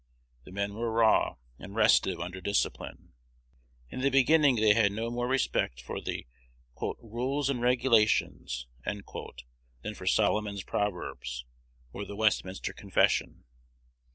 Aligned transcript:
The 0.45 0.51
men 0.51 0.73
were 0.73 0.91
raw, 0.91 1.35
and 1.59 1.75
restive 1.75 2.19
under 2.19 2.41
discipline. 2.41 3.13
In 3.91 3.99
the 4.01 4.09
beginning 4.09 4.55
they 4.55 4.73
had 4.73 4.91
no 4.91 5.11
more 5.11 5.27
respect 5.27 5.79
for 5.79 6.01
the 6.01 6.25
"rules 6.75 7.51
and 7.51 7.61
regulations" 7.61 8.65
than 8.83 9.03
for 9.03 10.07
Solomon's 10.07 10.63
Proverbs, 10.63 11.45
or 11.93 12.03
the 12.05 12.15
Westminster 12.15 12.73
Confession. 12.73 13.43